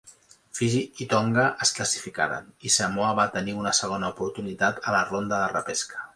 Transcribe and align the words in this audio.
Fiji 0.59 0.79
i 1.03 1.05
Tonga 1.11 1.43
es 1.65 1.73
classificaren, 1.79 2.49
i 2.69 2.73
Samoa 2.77 3.11
va 3.21 3.27
tenir 3.37 3.57
una 3.67 3.75
segona 3.83 4.11
oportunitat 4.17 4.83
a 4.93 4.99
la 4.99 5.05
ronda 5.13 5.37
de 5.45 5.55
repesca. 5.55 6.05